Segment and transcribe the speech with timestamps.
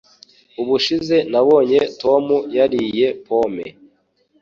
[0.61, 2.25] Ubushize nabonye Tom
[2.57, 3.67] yariye pome.